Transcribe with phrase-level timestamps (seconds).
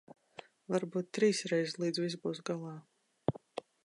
[0.75, 2.73] Varbūt trīsreiz, līdz viss būs galā.